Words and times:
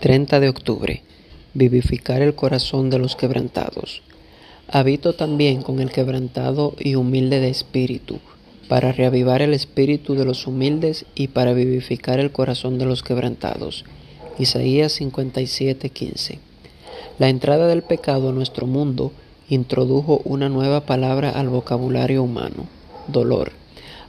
30 0.00 0.38
de 0.38 0.48
octubre. 0.48 1.02
Vivificar 1.54 2.22
el 2.22 2.36
corazón 2.36 2.88
de 2.88 3.00
los 3.00 3.16
quebrantados. 3.16 4.02
Habito 4.68 5.14
también 5.14 5.62
con 5.62 5.80
el 5.80 5.90
quebrantado 5.90 6.74
y 6.78 6.94
humilde 6.94 7.40
de 7.40 7.48
espíritu, 7.48 8.20
para 8.68 8.92
reavivar 8.92 9.42
el 9.42 9.54
espíritu 9.54 10.14
de 10.14 10.24
los 10.24 10.46
humildes 10.46 11.04
y 11.16 11.28
para 11.28 11.52
vivificar 11.52 12.20
el 12.20 12.30
corazón 12.30 12.78
de 12.78 12.84
los 12.84 13.02
quebrantados. 13.02 13.84
Isaías 14.38 15.00
57:15. 15.00 16.38
La 17.18 17.28
entrada 17.28 17.66
del 17.66 17.82
pecado 17.82 18.28
a 18.28 18.32
nuestro 18.32 18.68
mundo 18.68 19.10
introdujo 19.48 20.20
una 20.24 20.48
nueva 20.48 20.82
palabra 20.86 21.30
al 21.30 21.48
vocabulario 21.48 22.22
humano, 22.22 22.68
dolor. 23.08 23.50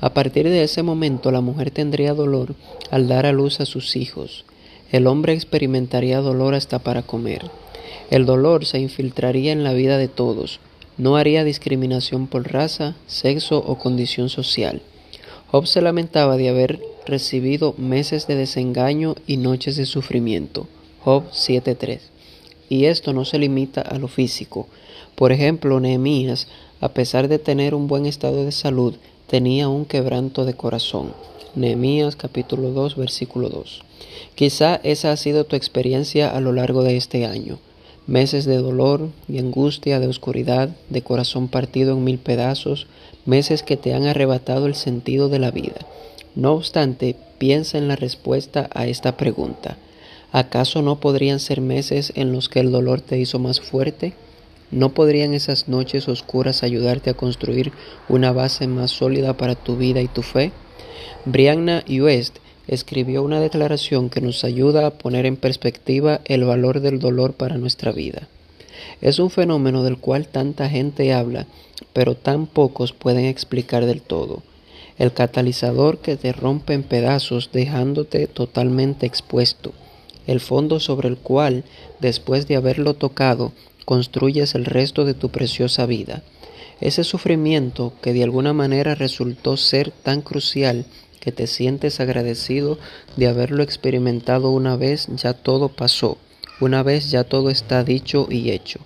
A 0.00 0.12
partir 0.12 0.48
de 0.48 0.64
ese 0.64 0.82
momento 0.82 1.30
la 1.30 1.42
mujer 1.42 1.70
tendría 1.70 2.12
dolor 2.12 2.56
al 2.90 3.06
dar 3.06 3.24
a 3.24 3.30
luz 3.30 3.60
a 3.60 3.66
sus 3.66 3.94
hijos. 3.94 4.44
El 4.92 5.06
hombre 5.06 5.32
experimentaría 5.32 6.20
dolor 6.20 6.54
hasta 6.54 6.78
para 6.78 7.02
comer. 7.02 7.50
El 8.10 8.24
dolor 8.24 8.64
se 8.64 8.78
infiltraría 8.78 9.52
en 9.52 9.64
la 9.64 9.72
vida 9.72 9.98
de 9.98 10.08
todos. 10.08 10.60
No 10.96 11.16
haría 11.16 11.44
discriminación 11.44 12.26
por 12.28 12.52
raza, 12.52 12.94
sexo 13.06 13.58
o 13.58 13.78
condición 13.78 14.28
social. 14.28 14.82
Job 15.50 15.66
se 15.66 15.80
lamentaba 15.80 16.36
de 16.36 16.48
haber 16.48 16.80
recibido 17.04 17.74
meses 17.78 18.26
de 18.26 18.36
desengaño 18.36 19.16
y 19.26 19.36
noches 19.36 19.76
de 19.76 19.86
sufrimiento. 19.86 20.66
Job 21.00 21.24
7.3. 21.30 22.00
Y 22.68 22.86
esto 22.86 23.12
no 23.12 23.24
se 23.24 23.38
limita 23.38 23.80
a 23.80 23.98
lo 23.98 24.08
físico. 24.08 24.68
Por 25.14 25.32
ejemplo, 25.32 25.78
Nehemías, 25.80 26.48
a 26.80 26.90
pesar 26.90 27.28
de 27.28 27.38
tener 27.38 27.74
un 27.74 27.88
buen 27.88 28.06
estado 28.06 28.44
de 28.44 28.52
salud, 28.52 28.94
tenía 29.26 29.68
un 29.68 29.84
quebranto 29.84 30.44
de 30.44 30.54
corazón. 30.54 31.12
Nehemías 31.54 32.16
capítulo 32.16 32.70
2 32.70 32.96
versículo 32.96 33.48
2. 33.48 33.82
Quizá 34.34 34.80
esa 34.84 35.10
ha 35.10 35.16
sido 35.16 35.44
tu 35.44 35.56
experiencia 35.56 36.30
a 36.30 36.40
lo 36.40 36.52
largo 36.52 36.82
de 36.82 36.96
este 36.96 37.26
año. 37.26 37.58
Meses 38.06 38.44
de 38.44 38.58
dolor 38.58 39.08
y 39.28 39.38
angustia, 39.38 39.98
de 39.98 40.06
oscuridad, 40.06 40.70
de 40.90 41.02
corazón 41.02 41.48
partido 41.48 41.94
en 41.94 42.04
mil 42.04 42.18
pedazos, 42.18 42.86
meses 43.24 43.64
que 43.64 43.76
te 43.76 43.94
han 43.94 44.06
arrebatado 44.06 44.66
el 44.66 44.76
sentido 44.76 45.28
de 45.28 45.40
la 45.40 45.50
vida. 45.50 45.80
No 46.36 46.52
obstante, 46.52 47.16
piensa 47.38 47.78
en 47.78 47.88
la 47.88 47.96
respuesta 47.96 48.70
a 48.74 48.86
esta 48.86 49.16
pregunta. 49.16 49.76
¿Acaso 50.30 50.82
no 50.82 51.00
podrían 51.00 51.40
ser 51.40 51.60
meses 51.60 52.12
en 52.14 52.30
los 52.30 52.48
que 52.48 52.60
el 52.60 52.70
dolor 52.70 53.00
te 53.00 53.18
hizo 53.18 53.40
más 53.40 53.60
fuerte? 53.60 54.12
¿No 54.70 54.94
podrían 54.94 55.32
esas 55.32 55.68
noches 55.68 56.08
oscuras 56.08 56.62
ayudarte 56.62 57.10
a 57.10 57.14
construir 57.14 57.72
una 58.08 58.32
base 58.32 58.66
más 58.66 58.90
sólida 58.90 59.36
para 59.36 59.54
tu 59.54 59.76
vida 59.76 60.00
y 60.00 60.08
tu 60.08 60.22
fe? 60.22 60.52
Brianna 61.24 61.84
West 61.88 62.38
escribió 62.66 63.22
una 63.22 63.40
declaración 63.40 64.10
que 64.10 64.20
nos 64.20 64.42
ayuda 64.42 64.86
a 64.86 64.90
poner 64.90 65.24
en 65.24 65.36
perspectiva 65.36 66.20
el 66.24 66.44
valor 66.44 66.80
del 66.80 66.98
dolor 66.98 67.34
para 67.34 67.58
nuestra 67.58 67.92
vida. 67.92 68.28
Es 69.00 69.18
un 69.18 69.30
fenómeno 69.30 69.84
del 69.84 69.98
cual 69.98 70.26
tanta 70.26 70.68
gente 70.68 71.12
habla, 71.12 71.46
pero 71.92 72.16
tan 72.16 72.46
pocos 72.46 72.92
pueden 72.92 73.26
explicar 73.26 73.86
del 73.86 74.02
todo. 74.02 74.42
El 74.98 75.12
catalizador 75.12 75.98
que 75.98 76.16
te 76.16 76.32
rompe 76.32 76.72
en 76.72 76.82
pedazos 76.82 77.50
dejándote 77.52 78.26
totalmente 78.26 79.06
expuesto. 79.06 79.72
El 80.26 80.40
fondo 80.40 80.80
sobre 80.80 81.08
el 81.08 81.18
cual, 81.18 81.64
después 82.00 82.48
de 82.48 82.56
haberlo 82.56 82.94
tocado, 82.94 83.52
construyes 83.86 84.54
el 84.54 84.66
resto 84.66 85.06
de 85.06 85.14
tu 85.14 85.30
preciosa 85.30 85.86
vida. 85.86 86.22
Ese 86.82 87.04
sufrimiento 87.04 87.94
que 88.02 88.12
de 88.12 88.22
alguna 88.22 88.52
manera 88.52 88.94
resultó 88.94 89.56
ser 89.56 89.90
tan 89.90 90.20
crucial 90.20 90.84
que 91.20 91.32
te 91.32 91.46
sientes 91.46 92.00
agradecido 92.00 92.78
de 93.16 93.28
haberlo 93.28 93.62
experimentado 93.62 94.50
una 94.50 94.76
vez 94.76 95.06
ya 95.16 95.32
todo 95.32 95.70
pasó, 95.70 96.18
una 96.60 96.82
vez 96.82 97.10
ya 97.10 97.24
todo 97.24 97.48
está 97.48 97.82
dicho 97.84 98.26
y 98.30 98.50
hecho. 98.50 98.80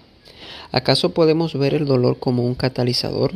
¿Acaso 0.70 1.10
podemos 1.10 1.54
ver 1.54 1.74
el 1.74 1.86
dolor 1.86 2.18
como 2.18 2.44
un 2.44 2.54
catalizador? 2.54 3.32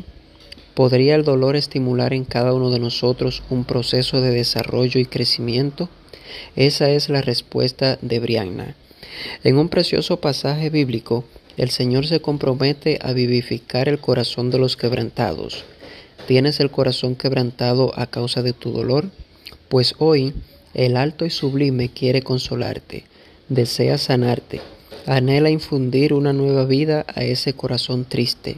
¿Podría 0.74 1.14
el 1.16 1.24
dolor 1.24 1.56
estimular 1.56 2.12
en 2.12 2.24
cada 2.24 2.52
uno 2.52 2.70
de 2.70 2.78
nosotros 2.78 3.42
un 3.50 3.64
proceso 3.64 4.20
de 4.20 4.30
desarrollo 4.30 5.00
y 5.00 5.06
crecimiento? 5.06 5.88
Esa 6.56 6.90
es 6.90 7.08
la 7.08 7.22
respuesta 7.22 7.98
de 8.02 8.20
Brianna. 8.20 8.76
En 9.42 9.58
un 9.58 9.68
precioso 9.68 10.20
pasaje 10.20 10.70
bíblico, 10.70 11.24
el 11.56 11.70
Señor 11.70 12.06
se 12.06 12.20
compromete 12.20 12.98
a 13.02 13.12
vivificar 13.12 13.88
el 13.88 13.98
corazón 13.98 14.50
de 14.50 14.58
los 14.58 14.76
quebrantados. 14.76 15.64
¿Tienes 16.26 16.58
el 16.60 16.70
corazón 16.70 17.14
quebrantado 17.14 17.92
a 17.98 18.06
causa 18.06 18.42
de 18.42 18.52
tu 18.52 18.72
dolor? 18.72 19.10
Pues 19.68 19.94
hoy 19.98 20.34
el 20.74 20.96
alto 20.96 21.24
y 21.24 21.30
sublime 21.30 21.90
quiere 21.90 22.22
consolarte, 22.22 23.04
desea 23.48 23.98
sanarte, 23.98 24.60
anhela 25.06 25.50
infundir 25.50 26.14
una 26.14 26.32
nueva 26.32 26.64
vida 26.64 27.04
a 27.14 27.22
ese 27.22 27.52
corazón 27.52 28.04
triste. 28.04 28.56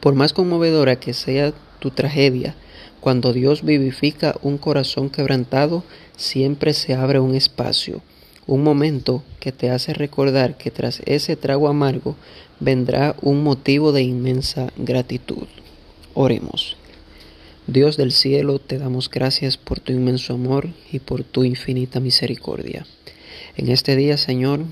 Por 0.00 0.14
más 0.14 0.32
conmovedora 0.32 0.96
que 0.96 1.12
sea 1.12 1.52
tu 1.78 1.90
tragedia, 1.90 2.54
cuando 3.00 3.32
Dios 3.32 3.64
vivifica 3.64 4.36
un 4.42 4.58
corazón 4.58 5.10
quebrantado, 5.10 5.84
siempre 6.16 6.74
se 6.74 6.94
abre 6.94 7.20
un 7.20 7.34
espacio, 7.34 8.02
un 8.46 8.62
momento 8.62 9.22
que 9.38 9.52
te 9.52 9.70
hace 9.70 9.92
recordar 9.94 10.56
que 10.56 10.70
tras 10.70 11.00
ese 11.06 11.36
trago 11.36 11.68
amargo 11.68 12.16
vendrá 12.58 13.16
un 13.22 13.42
motivo 13.42 13.92
de 13.92 14.02
inmensa 14.02 14.72
gratitud. 14.76 15.46
Oremos. 16.14 16.76
Dios 17.66 17.96
del 17.96 18.12
cielo, 18.12 18.58
te 18.58 18.78
damos 18.78 19.08
gracias 19.08 19.56
por 19.56 19.80
tu 19.80 19.92
inmenso 19.92 20.34
amor 20.34 20.70
y 20.90 20.98
por 20.98 21.22
tu 21.22 21.44
infinita 21.44 22.00
misericordia. 22.00 22.86
En 23.56 23.68
este 23.68 23.94
día, 23.94 24.16
Señor, 24.16 24.64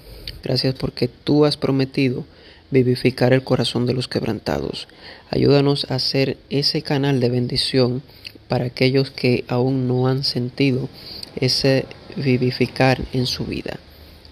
gracias 0.42 0.74
porque 0.74 1.08
tú 1.08 1.44
has 1.44 1.56
prometido 1.56 2.24
vivificar 2.70 3.32
el 3.32 3.44
corazón 3.44 3.86
de 3.86 3.94
los 3.94 4.08
quebrantados. 4.08 4.88
Ayúdanos 5.30 5.86
a 5.90 5.98
ser 5.98 6.38
ese 6.50 6.82
canal 6.82 7.20
de 7.20 7.30
bendición 7.30 8.02
para 8.48 8.66
aquellos 8.66 9.10
que 9.10 9.44
aún 9.48 9.86
no 9.86 10.08
han 10.08 10.24
sentido 10.24 10.88
ese 11.36 11.86
vivificar 12.18 13.00
en 13.12 13.26
su 13.26 13.44
vida. 13.44 13.78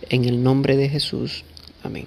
En 0.08 0.24
el 0.24 0.42
nombre 0.42 0.76
de 0.76 0.88
Jesús. 0.88 1.44
Amén. 1.82 2.06